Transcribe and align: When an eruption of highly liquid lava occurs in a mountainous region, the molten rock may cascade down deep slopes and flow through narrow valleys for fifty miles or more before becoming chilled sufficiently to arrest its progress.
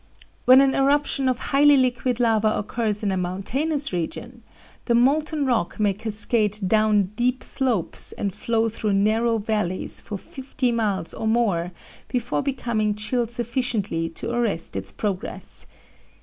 When 0.45 0.61
an 0.61 0.73
eruption 0.73 1.29
of 1.29 1.37
highly 1.53 1.77
liquid 1.77 2.19
lava 2.19 2.47
occurs 2.57 3.03
in 3.03 3.11
a 3.11 3.17
mountainous 3.17 3.93
region, 3.93 4.41
the 4.85 4.95
molten 4.95 5.45
rock 5.45 5.79
may 5.79 5.93
cascade 5.93 6.57
down 6.67 7.11
deep 7.15 7.43
slopes 7.43 8.11
and 8.11 8.33
flow 8.33 8.67
through 8.67 8.93
narrow 8.93 9.37
valleys 9.37 9.99
for 9.99 10.17
fifty 10.17 10.71
miles 10.71 11.13
or 11.13 11.27
more 11.27 11.71
before 12.07 12.41
becoming 12.41 12.95
chilled 12.95 13.29
sufficiently 13.29 14.09
to 14.09 14.31
arrest 14.31 14.75
its 14.75 14.91
progress. 14.91 15.67